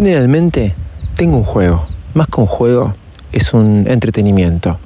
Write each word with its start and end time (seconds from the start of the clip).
Generalmente 0.00 0.72
tengo 1.14 1.36
un 1.36 1.44
juego. 1.44 1.84
Más 2.14 2.26
que 2.26 2.40
un 2.40 2.46
juego, 2.46 2.94
es 3.32 3.52
un 3.52 3.84
entretenimiento. 3.86 4.78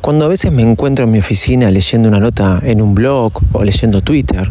Cuando 0.00 0.26
a 0.26 0.28
veces 0.28 0.52
me 0.52 0.62
encuentro 0.62 1.06
en 1.06 1.10
mi 1.10 1.18
oficina 1.18 1.68
leyendo 1.72 2.08
una 2.08 2.20
nota 2.20 2.60
en 2.62 2.80
un 2.80 2.94
blog 2.94 3.32
o 3.50 3.64
leyendo 3.64 4.00
Twitter, 4.00 4.48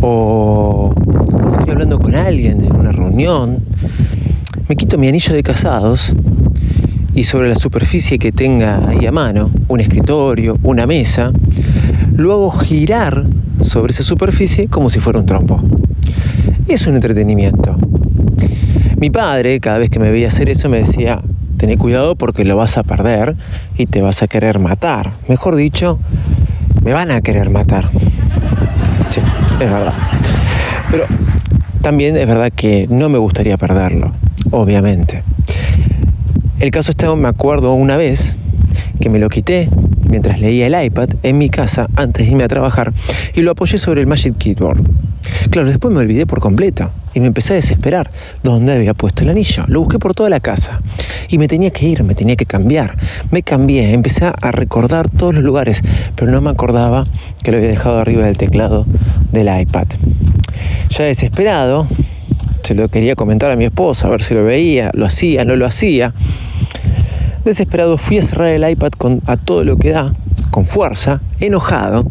o 0.00 0.94
cuando 0.94 1.58
estoy 1.58 1.70
hablando 1.72 1.98
con 1.98 2.14
alguien 2.14 2.64
en 2.64 2.76
una 2.76 2.92
reunión, 2.92 3.64
me 4.68 4.76
quito 4.76 4.98
mi 4.98 5.08
anillo 5.08 5.34
de 5.34 5.42
casados 5.42 6.14
y 7.12 7.24
sobre 7.24 7.48
la 7.48 7.56
superficie 7.56 8.20
que 8.20 8.30
tenga 8.30 8.88
ahí 8.88 9.04
a 9.04 9.10
mano, 9.10 9.50
un 9.66 9.80
escritorio, 9.80 10.58
una 10.62 10.86
mesa, 10.86 11.32
lo 12.14 12.34
hago 12.34 12.50
girar 12.52 13.24
sobre 13.62 13.90
esa 13.90 14.04
superficie 14.04 14.68
como 14.68 14.88
si 14.88 15.00
fuera 15.00 15.18
un 15.18 15.26
trompo. 15.26 15.60
Es 16.68 16.86
un 16.86 16.94
entretenimiento. 16.94 17.76
Mi 19.02 19.10
padre, 19.10 19.58
cada 19.58 19.78
vez 19.78 19.90
que 19.90 19.98
me 19.98 20.12
veía 20.12 20.28
hacer 20.28 20.48
eso, 20.48 20.68
me 20.68 20.78
decía, 20.78 21.20
tené 21.56 21.76
cuidado 21.76 22.14
porque 22.14 22.44
lo 22.44 22.56
vas 22.56 22.78
a 22.78 22.84
perder 22.84 23.34
y 23.76 23.86
te 23.86 24.00
vas 24.00 24.22
a 24.22 24.28
querer 24.28 24.60
matar. 24.60 25.14
Mejor 25.26 25.56
dicho, 25.56 25.98
me 26.84 26.92
van 26.92 27.10
a 27.10 27.20
querer 27.20 27.50
matar. 27.50 27.90
Sí, 29.10 29.20
es 29.54 29.58
verdad. 29.58 29.94
Pero 30.88 31.06
también 31.80 32.16
es 32.16 32.28
verdad 32.28 32.52
que 32.54 32.86
no 32.90 33.08
me 33.08 33.18
gustaría 33.18 33.56
perderlo, 33.56 34.12
obviamente. 34.52 35.24
El 36.60 36.70
caso 36.70 36.92
está, 36.92 37.12
me 37.16 37.26
acuerdo 37.26 37.74
una 37.74 37.96
vez 37.96 38.36
que 39.00 39.08
me 39.08 39.18
lo 39.18 39.28
quité 39.28 39.68
mientras 40.08 40.40
leía 40.40 40.66
el 40.66 40.84
iPad 40.84 41.08
en 41.22 41.38
mi 41.38 41.48
casa 41.48 41.88
antes 41.96 42.26
de 42.26 42.32
irme 42.32 42.44
a 42.44 42.48
trabajar 42.48 42.92
y 43.34 43.40
lo 43.40 43.52
apoyé 43.52 43.78
sobre 43.78 44.00
el 44.00 44.06
Magic 44.06 44.36
Keyboard. 44.38 44.82
Claro, 45.50 45.68
después 45.68 45.92
me 45.92 46.00
olvidé 46.00 46.26
por 46.26 46.40
completo 46.40 46.90
y 47.14 47.20
me 47.20 47.26
empecé 47.26 47.52
a 47.52 47.56
desesperar 47.56 48.10
dónde 48.42 48.72
había 48.72 48.94
puesto 48.94 49.22
el 49.22 49.30
anillo. 49.30 49.64
Lo 49.68 49.80
busqué 49.80 49.98
por 49.98 50.14
toda 50.14 50.30
la 50.30 50.40
casa 50.40 50.80
y 51.28 51.38
me 51.38 51.48
tenía 51.48 51.70
que 51.70 51.86
ir, 51.86 52.02
me 52.04 52.14
tenía 52.14 52.36
que 52.36 52.46
cambiar. 52.46 52.96
Me 53.30 53.42
cambié, 53.42 53.92
empecé 53.92 54.26
a 54.26 54.50
recordar 54.50 55.08
todos 55.08 55.34
los 55.34 55.44
lugares, 55.44 55.82
pero 56.16 56.30
no 56.30 56.40
me 56.40 56.50
acordaba 56.50 57.04
que 57.42 57.52
lo 57.52 57.58
había 57.58 57.70
dejado 57.70 57.98
arriba 57.98 58.24
del 58.24 58.36
teclado 58.36 58.86
del 59.30 59.48
iPad. 59.60 59.86
Ya 60.88 61.04
desesperado, 61.04 61.86
se 62.62 62.74
lo 62.74 62.88
quería 62.88 63.14
comentar 63.14 63.50
a 63.50 63.56
mi 63.56 63.64
esposa, 63.64 64.06
a 64.06 64.10
ver 64.10 64.22
si 64.22 64.34
lo 64.34 64.44
veía, 64.44 64.90
lo 64.94 65.06
hacía, 65.06 65.44
no 65.44 65.56
lo 65.56 65.66
hacía. 65.66 66.14
Desesperado 67.44 67.98
fui 67.98 68.18
a 68.18 68.22
cerrar 68.22 68.48
el 68.48 68.68
iPad 68.68 68.90
con, 68.96 69.20
a 69.26 69.36
todo 69.36 69.64
lo 69.64 69.76
que 69.76 69.90
da, 69.90 70.12
con 70.50 70.64
fuerza, 70.64 71.20
enojado. 71.40 72.06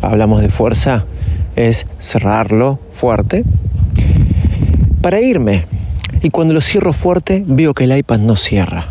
Hablamos 0.00 0.42
de 0.42 0.48
fuerza, 0.48 1.06
es 1.56 1.86
cerrarlo 1.98 2.78
fuerte, 2.88 3.44
para 5.02 5.20
irme. 5.20 5.66
Y 6.22 6.30
cuando 6.30 6.54
lo 6.54 6.60
cierro 6.60 6.92
fuerte, 6.92 7.42
veo 7.46 7.74
que 7.74 7.84
el 7.84 7.96
iPad 7.96 8.20
no 8.20 8.36
cierra. 8.36 8.88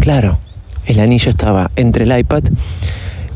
Claro, 0.00 0.38
el 0.86 0.98
anillo 0.98 1.30
estaba 1.30 1.70
entre 1.76 2.04
el 2.04 2.18
iPad 2.18 2.42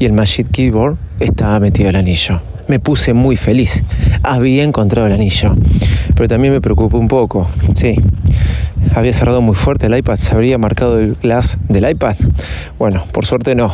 y 0.00 0.06
el 0.06 0.12
Magic 0.12 0.50
Keyboard 0.50 0.97
estaba 1.20 1.61
metido 1.61 1.91
el 1.91 1.97
anillo. 1.97 2.41
Me 2.68 2.78
puse 2.78 3.14
muy 3.14 3.36
feliz. 3.36 3.84
Había 4.22 4.64
encontrado 4.64 5.06
el 5.06 5.12
anillo. 5.12 5.54
Pero 6.14 6.28
también 6.28 6.52
me 6.52 6.60
preocupé 6.60 6.96
un 6.96 7.08
poco. 7.08 7.48
Sí, 7.74 7.96
había 8.94 9.12
cerrado 9.12 9.42
muy 9.42 9.54
fuerte 9.54 9.86
el 9.86 9.96
iPad, 9.96 10.16
se 10.16 10.32
habría 10.32 10.58
marcado 10.58 10.98
el 10.98 11.14
glass 11.14 11.58
del 11.68 11.88
iPad. 11.88 12.16
Bueno, 12.78 13.04
por 13.12 13.26
suerte 13.26 13.54
no, 13.54 13.72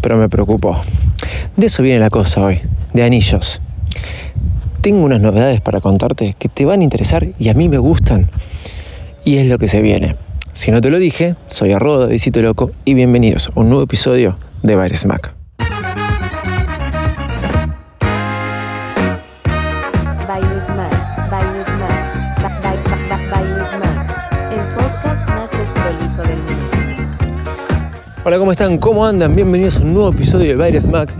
pero 0.00 0.16
me 0.16 0.28
preocupó. 0.28 0.80
De 1.56 1.66
eso 1.66 1.82
viene 1.82 1.98
la 1.98 2.10
cosa 2.10 2.42
hoy, 2.42 2.60
de 2.92 3.02
anillos. 3.02 3.60
Tengo 4.80 5.04
unas 5.04 5.20
novedades 5.20 5.60
para 5.60 5.80
contarte 5.80 6.34
que 6.38 6.48
te 6.48 6.64
van 6.64 6.80
a 6.80 6.84
interesar 6.84 7.28
y 7.38 7.48
a 7.48 7.54
mí 7.54 7.68
me 7.68 7.78
gustan. 7.78 8.28
Y 9.24 9.36
es 9.36 9.46
lo 9.46 9.58
que 9.58 9.68
se 9.68 9.80
viene. 9.82 10.16
Si 10.52 10.70
no 10.70 10.80
te 10.80 10.90
lo 10.90 10.98
dije, 10.98 11.36
soy 11.48 11.72
arroba 11.72 12.06
Visito 12.06 12.40
Loco 12.42 12.70
y 12.84 12.94
bienvenidos 12.94 13.50
a 13.54 13.60
un 13.60 13.68
nuevo 13.68 13.84
episodio 13.84 14.36
de 14.62 14.76
Baires 14.76 15.06
Mac. 15.06 15.39
Hola, 28.30 28.38
¿cómo 28.38 28.52
están? 28.52 28.78
¿Cómo 28.78 29.04
andan? 29.04 29.34
Bienvenidos 29.34 29.78
a 29.78 29.82
un 29.82 29.92
nuevo 29.92 30.10
episodio 30.10 30.50
de 30.50 30.54
Baires 30.54 30.86
Mac. 30.86 31.10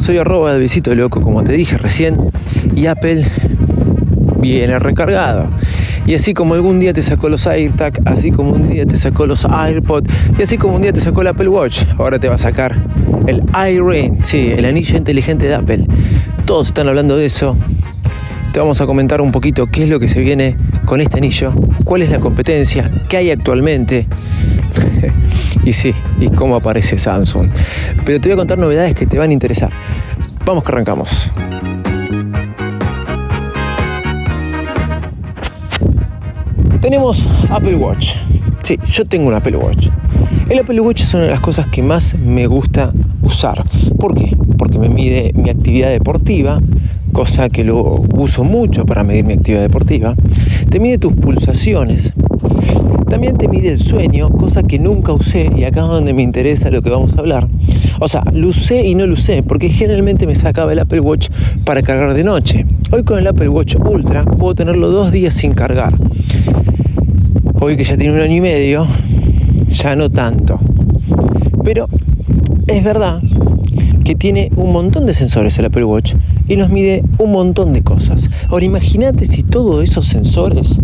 Soy 0.00 0.18
arroba 0.18 0.52
de 0.52 0.58
Visito 0.58 0.92
Loco, 0.96 1.22
como 1.22 1.44
te 1.44 1.52
dije 1.52 1.76
recién, 1.78 2.18
y 2.74 2.86
Apple 2.86 3.24
viene 4.40 4.76
recargado. 4.80 5.46
Y 6.06 6.16
así 6.16 6.34
como 6.34 6.54
algún 6.54 6.80
día 6.80 6.92
te 6.92 7.02
sacó 7.02 7.28
los 7.28 7.46
AirTag, 7.46 8.00
así 8.04 8.32
como 8.32 8.50
un 8.50 8.68
día 8.68 8.84
te 8.84 8.96
sacó 8.96 9.26
los 9.26 9.44
AirPods, 9.44 10.10
y 10.36 10.42
así 10.42 10.58
como 10.58 10.74
un 10.74 10.82
día 10.82 10.92
te 10.92 11.00
sacó 11.00 11.20
el 11.20 11.28
Apple 11.28 11.46
Watch, 11.46 11.84
ahora 11.98 12.18
te 12.18 12.28
va 12.28 12.34
a 12.34 12.38
sacar 12.38 12.74
el 13.28 13.44
iRing, 13.54 14.24
sí, 14.24 14.50
el 14.50 14.64
anillo 14.64 14.96
inteligente 14.96 15.46
de 15.46 15.54
Apple. 15.54 15.86
Todos 16.46 16.66
están 16.66 16.88
hablando 16.88 17.16
de 17.16 17.26
eso. 17.26 17.56
Te 18.52 18.58
vamos 18.58 18.80
a 18.80 18.86
comentar 18.86 19.20
un 19.20 19.30
poquito 19.30 19.68
qué 19.68 19.84
es 19.84 19.88
lo 19.88 20.00
que 20.00 20.08
se 20.08 20.18
viene 20.18 20.56
con 20.84 21.00
este 21.00 21.18
anillo, 21.18 21.52
cuál 21.84 22.02
es 22.02 22.10
la 22.10 22.18
competencia, 22.18 22.90
qué 23.08 23.18
hay 23.18 23.30
actualmente. 23.30 24.08
y 25.64 25.72
sí, 25.72 25.94
y 26.20 26.28
cómo 26.28 26.56
aparece 26.56 26.98
Samsung. 26.98 27.48
Pero 28.04 28.20
te 28.20 28.28
voy 28.28 28.34
a 28.34 28.36
contar 28.36 28.58
novedades 28.58 28.94
que 28.94 29.06
te 29.06 29.18
van 29.18 29.30
a 29.30 29.32
interesar. 29.32 29.70
Vamos 30.44 30.62
que 30.64 30.72
arrancamos. 30.72 31.32
Tenemos 36.80 37.26
Apple 37.50 37.74
Watch. 37.74 38.14
Sí, 38.62 38.78
yo 38.90 39.04
tengo 39.04 39.28
un 39.28 39.34
Apple 39.34 39.56
Watch. 39.56 39.88
El 40.48 40.60
Apple 40.60 40.80
Watch 40.80 41.02
es 41.02 41.14
una 41.14 41.24
de 41.24 41.30
las 41.30 41.40
cosas 41.40 41.66
que 41.66 41.82
más 41.82 42.14
me 42.14 42.46
gusta 42.46 42.92
usar. 43.22 43.64
¿Por 43.98 44.14
qué? 44.14 44.36
Porque 44.56 44.78
me 44.78 44.88
mide 44.88 45.32
mi 45.34 45.50
actividad 45.50 45.90
deportiva, 45.90 46.60
cosa 47.12 47.48
que 47.48 47.64
lo 47.64 48.04
uso 48.14 48.44
mucho 48.44 48.86
para 48.86 49.02
medir 49.02 49.24
mi 49.24 49.32
actividad 49.34 49.62
deportiva. 49.62 50.14
Te 50.70 50.78
mide 50.78 50.98
tus 50.98 51.12
pulsaciones. 51.12 52.14
También 53.08 53.36
te 53.36 53.48
mide 53.48 53.70
el 53.70 53.78
sueño, 53.78 54.30
cosa 54.30 54.62
que 54.62 54.78
nunca 54.78 55.12
usé 55.12 55.50
y 55.56 55.64
acá 55.64 55.82
es 55.82 55.86
donde 55.86 56.12
me 56.12 56.22
interesa 56.22 56.70
lo 56.70 56.82
que 56.82 56.90
vamos 56.90 57.16
a 57.16 57.20
hablar. 57.20 57.48
O 58.00 58.08
sea, 58.08 58.24
lo 58.32 58.48
usé 58.48 58.84
y 58.86 58.94
no 58.94 59.06
lo 59.06 59.14
usé, 59.14 59.42
porque 59.42 59.68
generalmente 59.68 60.26
me 60.26 60.34
sacaba 60.34 60.72
el 60.72 60.78
Apple 60.80 61.00
Watch 61.00 61.28
para 61.64 61.82
cargar 61.82 62.14
de 62.14 62.24
noche. 62.24 62.66
Hoy 62.90 63.04
con 63.04 63.18
el 63.18 63.26
Apple 63.26 63.48
Watch 63.48 63.76
Ultra 63.76 64.24
puedo 64.24 64.54
tenerlo 64.54 64.90
dos 64.90 65.12
días 65.12 65.34
sin 65.34 65.52
cargar. 65.52 65.94
Hoy 67.60 67.76
que 67.76 67.84
ya 67.84 67.96
tiene 67.96 68.14
un 68.14 68.20
año 68.20 68.36
y 68.36 68.40
medio, 68.40 68.86
ya 69.68 69.96
no 69.96 70.10
tanto. 70.10 70.58
Pero 71.64 71.88
es 72.66 72.82
verdad 72.82 73.20
que 74.04 74.14
tiene 74.14 74.50
un 74.56 74.72
montón 74.72 75.06
de 75.06 75.14
sensores 75.14 75.58
el 75.58 75.64
Apple 75.64 75.84
Watch 75.84 76.14
y 76.48 76.56
nos 76.56 76.70
mide 76.70 77.02
un 77.18 77.32
montón 77.32 77.72
de 77.72 77.82
cosas. 77.82 78.30
Ahora 78.48 78.64
imagínate 78.64 79.24
si 79.24 79.42
todos 79.42 79.88
esos 79.88 80.06
sensores 80.06 80.78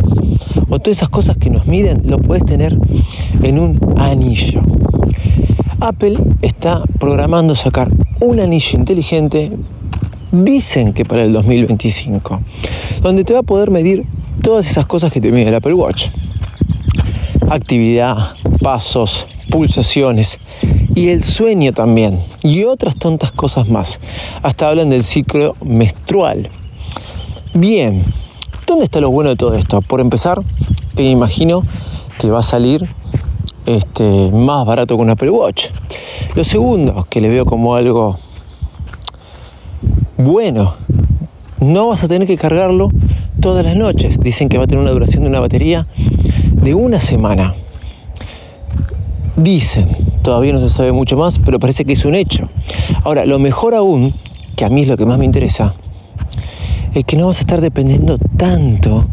o 0.68 0.78
todas 0.78 0.98
esas 0.98 1.08
cosas 1.08 1.36
que 1.36 1.50
nos 1.50 1.66
miden 1.66 2.02
lo 2.04 2.18
puedes 2.18 2.44
tener 2.44 2.76
en 3.42 3.58
un 3.58 3.78
anillo. 3.96 4.62
Apple 5.80 6.16
está 6.42 6.82
programando 6.98 7.54
sacar 7.54 7.90
un 8.20 8.38
anillo 8.38 8.78
inteligente, 8.78 9.52
dicen 10.30 10.92
que 10.92 11.04
para 11.04 11.24
el 11.24 11.32
2025, 11.32 12.40
donde 13.02 13.24
te 13.24 13.32
va 13.32 13.40
a 13.40 13.42
poder 13.42 13.70
medir 13.70 14.04
todas 14.42 14.68
esas 14.70 14.86
cosas 14.86 15.12
que 15.12 15.20
te 15.20 15.32
mide 15.32 15.48
el 15.48 15.54
Apple 15.54 15.74
Watch. 15.74 16.08
Actividad, 17.50 18.16
pasos, 18.60 19.26
pulsaciones 19.50 20.38
y 20.94 21.08
el 21.08 21.22
sueño 21.22 21.72
también 21.72 22.20
y 22.42 22.64
otras 22.64 22.96
tontas 22.96 23.32
cosas 23.32 23.68
más. 23.68 24.00
Hasta 24.42 24.68
hablan 24.68 24.90
del 24.90 25.04
ciclo 25.04 25.56
menstrual. 25.64 26.50
Bien, 27.54 28.02
¿dónde 28.66 28.84
está 28.84 29.00
lo 29.00 29.10
bueno 29.10 29.30
de 29.30 29.36
todo 29.36 29.54
esto? 29.54 29.80
Por 29.82 30.00
empezar, 30.00 30.42
que 30.96 31.02
me 31.02 31.10
imagino 31.10 31.62
que 32.18 32.30
va 32.30 32.40
a 32.40 32.42
salir 32.42 32.88
este, 33.66 34.30
más 34.32 34.66
barato 34.66 34.96
que 34.96 35.02
un 35.02 35.10
Apple 35.10 35.30
Watch. 35.30 35.66
Lo 36.34 36.44
segundo, 36.44 37.06
que 37.10 37.20
le 37.20 37.28
veo 37.28 37.44
como 37.44 37.74
algo 37.74 38.18
bueno, 40.18 40.74
no 41.60 41.88
vas 41.88 42.04
a 42.04 42.08
tener 42.08 42.28
que 42.28 42.36
cargarlo 42.36 42.90
todas 43.40 43.64
las 43.64 43.76
noches. 43.76 44.20
Dicen 44.20 44.48
que 44.48 44.58
va 44.58 44.64
a 44.64 44.66
tener 44.66 44.82
una 44.82 44.92
duración 44.92 45.24
de 45.24 45.30
una 45.30 45.40
batería 45.40 45.86
de 46.52 46.74
una 46.74 47.00
semana. 47.00 47.54
Dicen, 49.36 49.88
todavía 50.22 50.52
no 50.52 50.60
se 50.60 50.70
sabe 50.70 50.92
mucho 50.92 51.16
más, 51.16 51.38
pero 51.38 51.58
parece 51.58 51.84
que 51.84 51.92
es 51.92 52.04
un 52.04 52.14
hecho. 52.14 52.48
Ahora, 53.04 53.26
lo 53.26 53.38
mejor 53.38 53.74
aún, 53.74 54.14
que 54.56 54.64
a 54.64 54.68
mí 54.68 54.82
es 54.82 54.88
lo 54.88 54.96
que 54.96 55.06
más 55.06 55.18
me 55.18 55.24
interesa, 55.24 55.74
es 56.94 57.04
que 57.04 57.16
no 57.16 57.26
vas 57.26 57.38
a 57.38 57.40
estar 57.40 57.60
dependiendo 57.60 58.18
tanto 58.36 59.04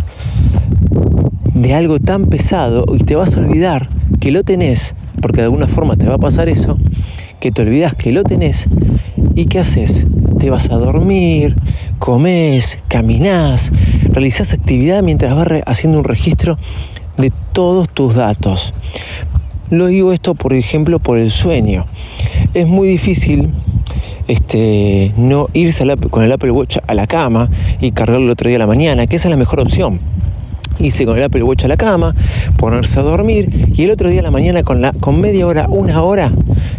de 1.54 1.74
algo 1.74 2.00
tan 2.00 2.28
pesado 2.28 2.86
y 2.94 3.04
te 3.04 3.16
vas 3.16 3.36
a 3.36 3.40
olvidar 3.40 3.90
que 4.20 4.32
lo 4.32 4.44
tenés, 4.44 4.96
porque 5.22 5.38
de 5.38 5.46
alguna 5.46 5.68
forma 5.68 5.96
te 5.96 6.08
va 6.08 6.16
a 6.16 6.20
pasar 6.20 6.50
eso, 6.50 6.78
que 7.40 7.52
te 7.52 7.62
olvidas 7.62 7.96
que 7.96 8.12
lo 8.12 8.24
tenés 8.24 8.68
y 9.36 9.46
¿qué 9.46 9.60
haces? 9.60 10.06
Te 10.40 10.50
vas 10.50 10.70
a 10.72 10.76
dormir, 10.76 11.56
comes, 11.98 12.80
caminás, 12.88 13.72
realizás 14.12 14.54
actividad 14.54 15.04
mientras 15.04 15.36
vas 15.36 15.48
haciendo 15.66 16.00
un 16.00 16.04
registro 16.04 16.58
de 17.18 17.32
todos 17.54 17.90
tus 17.90 18.16
datos. 18.16 18.74
Lo 19.70 19.88
digo 19.88 20.14
esto, 20.14 20.36
por 20.36 20.54
ejemplo, 20.54 21.00
por 21.00 21.18
el 21.18 21.32
sueño. 21.32 21.86
Es 22.54 22.68
muy 22.68 22.88
difícil 22.88 23.50
este, 24.28 25.14
no 25.18 25.48
irse 25.54 25.86
con 26.10 26.24
el 26.24 26.32
Apple 26.32 26.52
Watch 26.52 26.78
a 26.86 26.94
la 26.94 27.08
cama 27.08 27.50
y 27.82 27.92
cargarlo 27.92 28.26
el 28.26 28.32
otro 28.32 28.48
día 28.48 28.58
a 28.58 28.60
la 28.60 28.68
mañana, 28.68 29.08
que 29.08 29.16
esa 29.16 29.28
es 29.28 29.32
la 29.32 29.38
mejor 29.38 29.60
opción 29.60 30.00
irse 30.80 31.06
con 31.06 31.18
el 31.18 31.24
Apple 31.24 31.44
Watch 31.44 31.66
a 31.66 31.68
la 31.68 31.78
cama, 31.78 32.16
ponerse 32.58 33.00
a 33.00 33.04
dormir 33.04 33.72
y 33.74 33.84
el 33.84 33.92
otro 33.92 34.10
día 34.10 34.22
a 34.22 34.24
la 34.24 34.32
mañana 34.32 34.64
con, 34.64 34.82
la, 34.82 34.94
con 34.94 35.20
media 35.20 35.46
hora, 35.48 35.68
una 35.70 36.02
hora, 36.02 36.32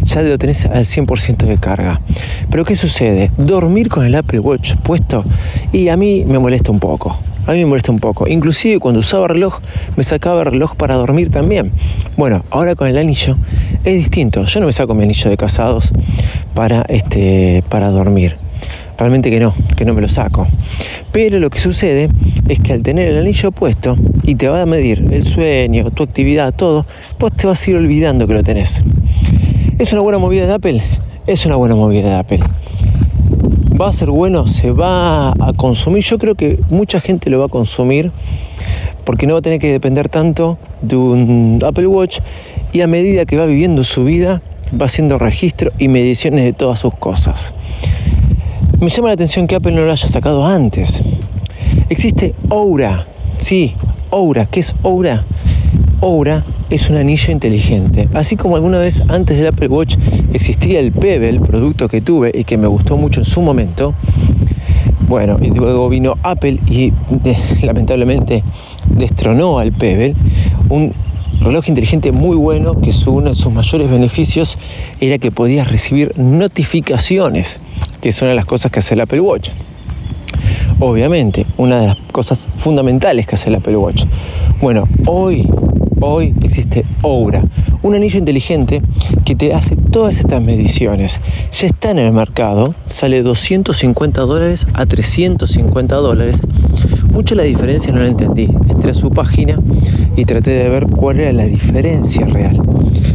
ya 0.03 0.21
lo 0.21 0.37
tenés 0.37 0.65
al 0.65 0.85
100% 0.85 1.45
de 1.45 1.57
carga. 1.57 2.01
Pero 2.49 2.65
¿qué 2.65 2.75
sucede? 2.75 3.31
Dormir 3.37 3.89
con 3.89 4.05
el 4.05 4.15
Apple 4.15 4.39
Watch 4.39 4.75
puesto 4.83 5.23
y 5.71 5.89
a 5.89 5.97
mí 5.97 6.25
me 6.25 6.39
molesta 6.39 6.71
un 6.71 6.79
poco. 6.79 7.17
A 7.47 7.53
mí 7.53 7.59
me 7.59 7.65
molesta 7.65 7.91
un 7.91 7.99
poco. 7.99 8.27
Inclusive 8.27 8.79
cuando 8.79 8.99
usaba 8.99 9.27
reloj, 9.27 9.59
me 9.95 10.03
sacaba 10.03 10.41
el 10.41 10.45
reloj 10.47 10.75
para 10.75 10.95
dormir 10.95 11.31
también. 11.31 11.71
Bueno, 12.15 12.45
ahora 12.51 12.75
con 12.75 12.87
el 12.87 12.97
anillo 12.97 13.35
es 13.83 13.95
distinto. 13.95 14.43
Yo 14.43 14.59
no 14.59 14.67
me 14.67 14.73
saco 14.73 14.93
mi 14.93 15.03
anillo 15.03 15.29
de 15.29 15.37
casados 15.37 15.91
para, 16.53 16.83
este, 16.87 17.63
para 17.67 17.89
dormir. 17.89 18.40
Realmente 19.01 19.31
que 19.31 19.39
no, 19.39 19.51
que 19.75 19.83
no 19.83 19.95
me 19.95 20.01
lo 20.01 20.07
saco. 20.07 20.45
Pero 21.11 21.39
lo 21.39 21.49
que 21.49 21.57
sucede 21.57 22.07
es 22.47 22.59
que 22.59 22.71
al 22.71 22.83
tener 22.83 23.07
el 23.07 23.17
anillo 23.17 23.51
puesto 23.51 23.95
y 24.21 24.35
te 24.35 24.47
va 24.47 24.61
a 24.61 24.67
medir 24.67 25.07
el 25.11 25.23
sueño, 25.23 25.89
tu 25.89 26.03
actividad, 26.03 26.53
todo, 26.53 26.85
vos 27.17 27.31
te 27.35 27.47
vas 27.47 27.65
a 27.65 27.71
ir 27.71 27.77
olvidando 27.77 28.27
que 28.27 28.35
lo 28.35 28.43
tenés. 28.43 28.83
¿Es 29.79 29.91
una 29.91 30.03
buena 30.03 30.19
movida 30.19 30.45
de 30.45 30.53
Apple? 30.53 30.83
Es 31.25 31.47
una 31.47 31.55
buena 31.55 31.73
movida 31.73 32.09
de 32.09 32.15
Apple. 32.15 32.39
¿Va 33.81 33.87
a 33.87 33.93
ser 33.93 34.11
bueno? 34.11 34.45
¿Se 34.45 34.69
va 34.69 35.31
a 35.31 35.51
consumir? 35.57 36.03
Yo 36.03 36.19
creo 36.19 36.35
que 36.35 36.59
mucha 36.69 37.01
gente 37.01 37.31
lo 37.31 37.39
va 37.39 37.45
a 37.45 37.49
consumir 37.49 38.11
porque 39.03 39.25
no 39.25 39.33
va 39.33 39.39
a 39.39 39.41
tener 39.41 39.57
que 39.57 39.71
depender 39.71 40.09
tanto 40.09 40.59
de 40.83 40.95
un 40.95 41.59
Apple 41.65 41.87
Watch 41.87 42.19
y 42.71 42.81
a 42.81 42.87
medida 42.87 43.25
que 43.25 43.35
va 43.35 43.47
viviendo 43.47 43.83
su 43.83 44.03
vida 44.03 44.43
va 44.79 44.85
haciendo 44.85 45.17
registro 45.17 45.71
y 45.79 45.87
mediciones 45.87 46.45
de 46.45 46.53
todas 46.53 46.77
sus 46.77 46.93
cosas. 46.93 47.55
Me 48.81 48.89
llama 48.89 49.09
la 49.09 49.13
atención 49.13 49.45
que 49.45 49.53
Apple 49.53 49.73
no 49.73 49.85
lo 49.85 49.91
haya 49.91 50.07
sacado 50.07 50.43
antes. 50.43 51.03
Existe 51.89 52.33
Aura, 52.49 53.05
sí, 53.37 53.75
Aura. 54.09 54.47
¿Qué 54.47 54.61
es 54.61 54.73
Aura? 54.81 55.23
Aura 56.01 56.43
es 56.71 56.89
un 56.89 56.95
anillo 56.95 57.31
inteligente. 57.31 58.09
Así 58.15 58.37
como 58.37 58.55
alguna 58.55 58.79
vez 58.79 59.03
antes 59.07 59.37
del 59.37 59.45
Apple 59.45 59.67
Watch 59.67 59.97
existía 60.33 60.79
el 60.79 60.91
Pebble, 60.93 61.39
producto 61.41 61.87
que 61.87 62.01
tuve 62.01 62.31
y 62.33 62.43
que 62.43 62.57
me 62.57 62.65
gustó 62.65 62.97
mucho 62.97 63.19
en 63.19 63.25
su 63.25 63.43
momento. 63.43 63.93
Bueno, 65.07 65.37
y 65.39 65.51
luego 65.51 65.87
vino 65.87 66.15
Apple 66.23 66.57
y 66.65 66.91
lamentablemente 67.61 68.43
destronó 68.87 69.59
al 69.59 69.73
Pebble. 69.73 70.15
Un 70.69 70.91
reloj 71.39 71.69
inteligente 71.69 72.11
muy 72.11 72.35
bueno 72.35 72.81
que 72.81 72.93
su, 72.93 73.11
uno 73.11 73.29
de 73.29 73.35
sus 73.35 73.53
mayores 73.53 73.91
beneficios 73.91 74.57
era 74.99 75.19
que 75.19 75.29
podías 75.29 75.69
recibir 75.69 76.17
notificaciones, 76.17 77.59
que 78.01 78.11
son 78.11 78.25
una 78.25 78.31
de 78.31 78.35
las 78.35 78.45
cosas 78.45 78.71
que 78.71 78.79
hace 78.79 78.95
el 78.95 79.01
Apple 79.01 79.21
Watch. 79.21 79.49
Obviamente, 80.79 81.45
una 81.57 81.79
de 81.79 81.87
las 81.87 81.97
cosas 82.11 82.47
fundamentales 82.57 83.27
que 83.27 83.35
hace 83.35 83.49
el 83.49 83.55
Apple 83.55 83.77
Watch. 83.77 84.05
Bueno, 84.59 84.87
hoy, 85.05 85.47
hoy 85.99 86.33
existe 86.43 86.83
Aura, 87.03 87.43
un 87.83 87.93
anillo 87.93 88.17
inteligente 88.17 88.81
que 89.23 89.35
te 89.35 89.53
hace 89.53 89.75
todas 89.75 90.17
estas 90.17 90.41
mediciones. 90.41 91.21
Ya 91.51 91.67
está 91.67 91.91
en 91.91 91.99
el 91.99 92.11
mercado, 92.11 92.73
sale 92.85 93.21
250 93.21 94.21
dólares 94.21 94.65
a 94.73 94.87
350 94.87 95.95
dólares. 95.95 96.41
Mucho 97.13 97.35
la 97.35 97.43
diferencia 97.43 97.93
no 97.93 97.99
la 97.99 98.07
entendí. 98.07 98.49
Entré 98.69 98.91
a 98.91 98.95
su 98.95 99.11
página 99.11 99.59
y 100.15 100.25
traté 100.25 100.51
de 100.51 100.69
ver 100.69 100.87
cuál 100.87 101.19
era 101.19 101.31
la 101.33 101.45
diferencia 101.45 102.25
real 102.25 102.59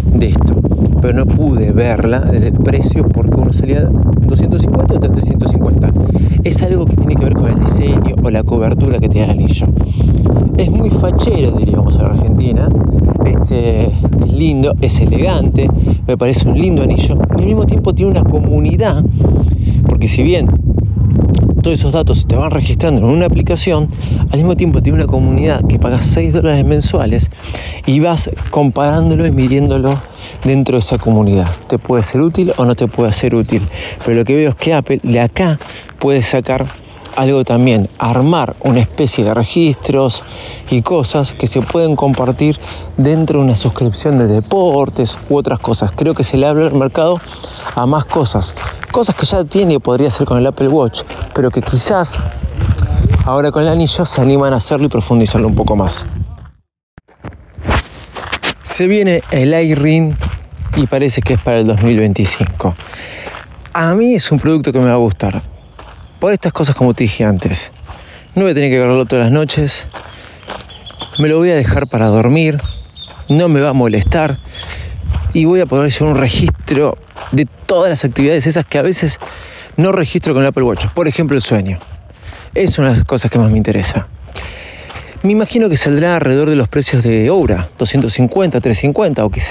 de 0.04 0.28
esto. 0.28 0.65
Pero 1.00 1.12
no 1.14 1.26
pude 1.26 1.72
verla 1.72 2.20
desde 2.20 2.48
el 2.48 2.54
precio 2.54 3.06
porque 3.08 3.40
uno 3.40 3.52
salía 3.52 3.82
250 3.82 4.94
o 4.94 5.00
350. 5.00 5.90
Es 6.44 6.62
algo 6.62 6.86
que 6.86 6.96
tiene 6.96 7.16
que 7.16 7.24
ver 7.24 7.34
con 7.34 7.48
el 7.48 7.60
diseño 7.60 8.16
o 8.22 8.30
la 8.30 8.42
cobertura 8.42 8.98
que 8.98 9.08
tiene 9.08 9.26
el 9.26 9.38
anillo. 9.38 9.66
Es 10.56 10.70
muy 10.70 10.90
fachero, 10.90 11.52
diríamos 11.58 11.98
en 11.98 12.04
Argentina. 12.06 12.68
Este, 13.24 13.86
es 13.86 14.32
lindo, 14.32 14.74
es 14.80 15.00
elegante, 15.00 15.68
me 16.06 16.16
parece 16.16 16.48
un 16.48 16.58
lindo 16.58 16.82
anillo 16.82 17.16
y 17.36 17.40
al 17.40 17.46
mismo 17.46 17.66
tiempo 17.66 17.94
tiene 17.94 18.12
una 18.12 18.24
comunidad, 18.24 19.04
porque 19.86 20.08
si 20.08 20.22
bien 20.22 20.46
todos 21.66 21.80
esos 21.80 21.92
datos 21.92 22.26
te 22.28 22.36
van 22.36 22.52
registrando 22.52 23.00
en 23.00 23.08
una 23.08 23.26
aplicación, 23.26 23.90
al 24.30 24.38
mismo 24.38 24.56
tiempo 24.56 24.80
tiene 24.84 25.02
una 25.02 25.08
comunidad 25.08 25.66
que 25.66 25.80
pagas 25.80 26.06
6 26.06 26.32
dólares 26.32 26.64
mensuales 26.64 27.28
y 27.86 27.98
vas 27.98 28.30
comparándolo 28.50 29.26
y 29.26 29.32
midiéndolo 29.32 30.00
dentro 30.44 30.76
de 30.76 30.78
esa 30.78 30.96
comunidad. 30.96 31.48
Te 31.66 31.78
puede 31.78 32.04
ser 32.04 32.20
útil 32.20 32.52
o 32.56 32.64
no 32.66 32.76
te 32.76 32.86
puede 32.86 33.12
ser 33.12 33.34
útil. 33.34 33.62
Pero 34.04 34.16
lo 34.16 34.24
que 34.24 34.36
veo 34.36 34.50
es 34.50 34.54
que 34.54 34.74
Apple 34.74 35.00
de 35.02 35.18
acá 35.18 35.58
puede 35.98 36.22
sacar 36.22 36.66
algo 37.16 37.44
también, 37.44 37.88
armar 37.98 38.54
una 38.60 38.78
especie 38.78 39.24
de 39.24 39.34
registros 39.34 40.22
y 40.70 40.82
cosas 40.82 41.32
que 41.32 41.48
se 41.48 41.62
pueden 41.62 41.96
compartir 41.96 42.60
dentro 42.96 43.40
de 43.40 43.44
una 43.44 43.56
suscripción 43.56 44.18
de 44.18 44.28
deportes 44.28 45.18
u 45.28 45.36
otras 45.36 45.58
cosas. 45.58 45.90
Creo 45.90 46.14
que 46.14 46.22
se 46.22 46.36
le 46.36 46.46
abre 46.46 46.66
el 46.66 46.74
mercado 46.74 47.20
a 47.74 47.86
más 47.86 48.04
cosas. 48.04 48.54
Cosas 48.90 49.14
que 49.14 49.26
ya 49.26 49.44
tiene 49.44 49.74
y 49.74 49.78
podría 49.78 50.08
hacer 50.08 50.26
con 50.26 50.38
el 50.38 50.46
Apple 50.46 50.68
Watch, 50.68 51.02
pero 51.34 51.50
que 51.50 51.60
quizás 51.60 52.14
ahora 53.24 53.50
con 53.50 53.62
el 53.62 53.68
anillo 53.68 54.06
se 54.06 54.20
animan 54.20 54.52
a 54.52 54.56
hacerlo 54.56 54.86
y 54.86 54.88
profundizarlo 54.88 55.48
un 55.48 55.54
poco 55.54 55.76
más. 55.76 56.06
Se 58.62 58.86
viene 58.86 59.22
el 59.30 59.52
iRing 59.52 60.16
y 60.76 60.86
parece 60.86 61.22
que 61.22 61.34
es 61.34 61.40
para 61.40 61.58
el 61.58 61.66
2025. 61.66 62.74
A 63.72 63.94
mí 63.94 64.14
es 64.14 64.30
un 64.32 64.38
producto 64.38 64.72
que 64.72 64.78
me 64.78 64.86
va 64.86 64.94
a 64.94 64.96
gustar 64.96 65.42
por 66.18 66.32
estas 66.32 66.52
cosas 66.52 66.74
como 66.74 66.94
te 66.94 67.04
dije 67.04 67.24
antes. 67.24 67.72
No 68.34 68.42
voy 68.42 68.52
a 68.52 68.54
tener 68.54 68.70
que 68.70 68.76
agarrarlo 68.76 69.06
todas 69.06 69.26
las 69.26 69.32
noches. 69.32 69.88
Me 71.18 71.28
lo 71.28 71.38
voy 71.38 71.50
a 71.50 71.54
dejar 71.54 71.86
para 71.86 72.08
dormir. 72.08 72.60
No 73.28 73.48
me 73.48 73.60
va 73.60 73.70
a 73.70 73.72
molestar. 73.72 74.38
Y 75.32 75.44
voy 75.44 75.60
a 75.60 75.66
poder 75.66 75.86
hacer 75.86 76.06
un 76.06 76.14
registro 76.14 76.96
de 77.32 77.46
todas 77.66 77.90
las 77.90 78.04
actividades 78.04 78.46
esas 78.46 78.64
que 78.64 78.78
a 78.78 78.82
veces 78.82 79.18
no 79.76 79.92
registro 79.92 80.34
con 80.34 80.42
el 80.42 80.48
Apple 80.48 80.64
Watch. 80.64 80.86
Por 80.94 81.08
ejemplo, 81.08 81.36
el 81.36 81.42
sueño. 81.42 81.78
Es 82.54 82.78
una 82.78 82.90
de 82.90 82.96
las 82.96 83.04
cosas 83.04 83.30
que 83.30 83.38
más 83.38 83.50
me 83.50 83.58
interesa. 83.58 84.06
Me 85.22 85.32
imagino 85.32 85.68
que 85.68 85.76
saldrá 85.76 86.14
alrededor 86.14 86.48
de 86.48 86.56
los 86.56 86.68
precios 86.68 87.02
de 87.02 87.30
obra, 87.30 87.68
250, 87.78 88.60
350, 88.60 89.24
o 89.24 89.30
que, 89.30 89.42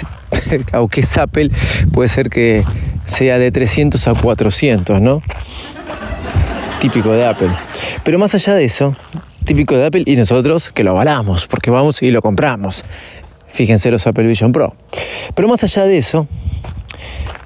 aunque 0.71 0.99
es 1.01 1.17
Apple, 1.17 1.51
puede 1.91 2.07
ser 2.07 2.29
que 2.29 2.63
sea 3.03 3.37
de 3.37 3.51
300 3.51 4.07
a 4.07 4.13
400, 4.13 5.01
¿no? 5.01 5.21
típico 6.79 7.11
de 7.13 7.25
Apple. 7.25 7.49
Pero 8.03 8.19
más 8.19 8.35
allá 8.35 8.53
de 8.53 8.65
eso, 8.65 8.95
típico 9.43 9.75
de 9.75 9.87
Apple 9.87 10.03
y 10.05 10.15
nosotros 10.15 10.71
que 10.71 10.83
lo 10.83 10.91
avalamos, 10.91 11.47
porque 11.47 11.71
vamos 11.71 12.01
y 12.03 12.11
lo 12.11 12.21
compramos. 12.21 12.83
Fíjense 13.55 13.89
los 13.89 14.05
Apple 14.05 14.27
Vision 14.27 14.51
Pro. 14.51 14.75
Pero 15.33 15.47
más 15.47 15.63
allá 15.63 15.85
de 15.85 15.97
eso, 15.97 16.27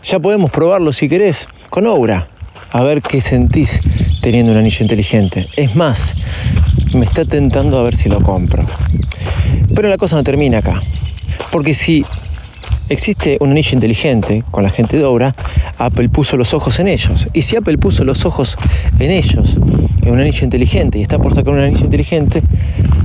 ya 0.04 0.20
podemos 0.20 0.50
probarlo 0.50 0.92
si 0.92 1.08
querés 1.08 1.48
con 1.70 1.86
Aura. 1.86 2.30
A 2.72 2.82
ver 2.82 3.04
qué 3.04 3.22
sentís 3.22 3.80
teniendo 4.20 4.52
un 4.52 4.58
anillo 4.58 4.82
inteligente. 4.82 5.48
Es 5.56 5.76
más, 5.76 6.16
me 6.96 7.06
está 7.06 7.26
tentando 7.26 7.78
a 7.78 7.84
ver 7.84 7.94
si 7.94 8.10
lo 8.10 8.24
compro. 8.24 8.66
Pero 9.76 9.88
la 9.88 9.98
cosa 9.98 10.16
no 10.16 10.24
termina 10.24 10.58
acá. 10.58 10.82
Porque 11.52 11.76
si 11.76 12.04
existe 12.90 13.38
un 13.40 13.52
anillo 13.52 13.74
inteligente 13.76 14.44
con 14.50 14.64
la 14.64 14.72
gente 14.72 14.98
de 14.98 15.04
obra, 15.04 15.36
Apple 15.78 16.10
puso 16.10 16.38
los 16.38 16.56
ojos 16.56 16.80
en 16.80 16.88
ellos. 16.88 17.28
Y 17.34 17.44
si 17.44 17.56
Apple 17.56 17.78
puso 17.78 18.04
los 18.04 18.26
ojos 18.26 18.58
en 18.98 19.12
ellos, 19.12 19.60
en 20.02 20.10
un 20.12 20.20
anillo 20.20 20.44
inteligente, 20.44 20.98
y 20.98 21.04
está 21.04 21.20
por 21.20 21.36
sacar 21.36 21.54
un 21.54 21.60
anillo 21.60 21.86
inteligente, 21.86 22.42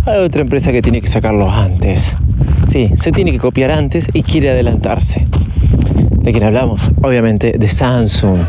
hay 0.07 0.21
otra 0.21 0.41
empresa 0.41 0.73
que 0.73 0.81
tiene 0.81 1.03
que 1.03 1.09
sacarlo 1.09 1.51
antes. 1.51 2.17
Sí, 2.67 2.91
se 2.97 3.13
tiene 3.13 3.33
que 3.33 3.39
copiar 3.39 3.71
antes 3.71 4.09
y 4.13 4.23
quiere 4.23 4.51
adelantarse. 4.51 5.27
¿De 6.11 6.33
quién 6.33 6.45
hablamos? 6.45 6.91
Obviamente 7.03 7.55
de 7.59 7.69
Samsung. 7.69 8.41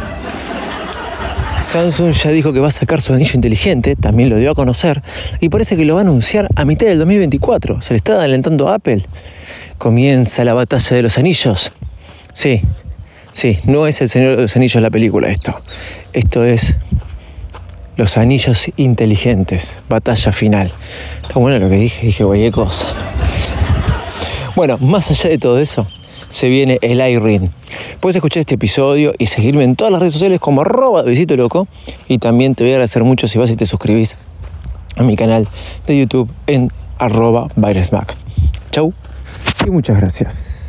Samsung 1.63 2.11
ya 2.11 2.29
dijo 2.29 2.53
que 2.53 2.59
va 2.59 2.67
a 2.67 2.71
sacar 2.71 3.01
su 3.01 3.13
anillo 3.13 3.31
inteligente, 3.33 3.95
también 3.95 4.29
lo 4.29 4.37
dio 4.37 4.51
a 4.51 4.55
conocer, 4.55 5.01
y 5.39 5.49
parece 5.49 5.75
que 5.75 5.83
lo 5.83 5.95
va 5.95 6.01
a 6.01 6.03
anunciar 6.03 6.47
a 6.55 6.63
mitad 6.63 6.85
del 6.85 6.99
2024. 6.99 7.81
Se 7.81 7.93
le 7.93 7.97
está 7.97 8.13
adelantando 8.13 8.69
a 8.69 8.75
Apple 8.75 9.03
comienza 9.77 10.43
la 10.45 10.53
batalla 10.53 10.95
de 10.95 11.01
los 11.01 11.17
anillos. 11.17 11.71
Sí, 12.33 12.61
sí, 13.33 13.59
no 13.65 13.87
es 13.87 14.01
el 14.01 14.09
Señor 14.09 14.35
de 14.35 14.43
los 14.43 14.55
Anillos 14.55 14.81
la 14.81 14.89
película 14.89 15.29
esto. 15.29 15.61
Esto 16.13 16.43
es 16.43 16.77
los 17.97 18.17
anillos 18.17 18.69
inteligentes, 18.77 19.81
batalla 19.89 20.31
final. 20.31 20.73
Está 21.21 21.39
bueno 21.39 21.59
lo 21.59 21.69
que 21.69 21.77
dije, 21.77 22.05
dije. 22.05 22.23
Bueno, 24.55 24.77
más 24.77 25.11
allá 25.11 25.29
de 25.29 25.37
todo 25.37 25.59
eso, 25.59 25.85
se 26.29 26.47
viene 26.47 26.79
el 26.81 26.99
iRing. 26.99 27.49
Puedes 27.99 28.15
escuchar 28.15 28.39
este 28.39 28.55
episodio 28.55 29.13
y 29.17 29.25
seguirme 29.25 29.63
en 29.63 29.75
todas 29.75 29.91
las 29.91 29.99
redes 29.99 30.13
sociales 30.13 30.39
como 30.39 30.61
arroba 30.61 31.01
visito 31.03 31.35
loco. 31.35 31.67
Y 32.07 32.19
también 32.19 32.55
te 32.55 32.63
voy 32.63 32.71
a 32.71 32.75
agradecer 32.75 33.03
mucho 33.03 33.27
si 33.27 33.37
vas 33.37 33.51
y 33.51 33.57
te 33.57 33.65
suscribís 33.65 34.17
a 34.95 35.03
mi 35.03 35.17
canal 35.17 35.47
de 35.87 35.97
YouTube 35.97 36.29
en 36.47 36.71
arroba 36.97 37.49
Mac. 37.55 38.15
Chau 38.71 38.93
y 39.65 39.69
muchas 39.69 39.97
gracias. 39.97 40.64